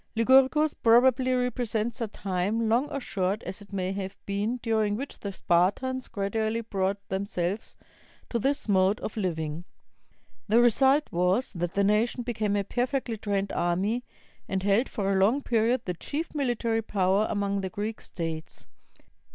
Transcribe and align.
Lycurgus 0.15 0.73
probably 0.73 1.31
represents 1.35 2.01
a 2.01 2.07
time, 2.07 2.67
long 2.67 2.89
or 2.89 2.99
short 2.99 3.43
as 3.43 3.61
it 3.61 3.71
may 3.71 3.91
have 3.91 4.17
been, 4.25 4.57
during 4.63 4.95
which 4.95 5.19
the 5.19 5.31
Spartans 5.31 6.07
gradually 6.07 6.61
brought 6.61 6.97
themselves 7.09 7.75
to 8.31 8.39
this 8.39 8.67
mode 8.67 8.99
of 9.01 9.13
Uving. 9.13 9.63
The 10.47 10.59
result 10.59 11.03
was 11.11 11.53
that 11.53 11.75
the 11.75 11.83
nation 11.83 12.23
became 12.23 12.55
a 12.55 12.63
perfectly 12.63 13.15
trained 13.15 13.51
army; 13.51 14.03
and 14.49 14.63
held 14.63 14.89
for 14.89 15.11
a 15.13 15.19
long 15.23 15.43
period 15.43 15.81
the 15.85 15.93
chief 15.93 16.33
military 16.33 16.81
power 16.81 17.27
among 17.29 17.61
the 17.61 17.69
Greek 17.69 18.01
states. 18.01 18.65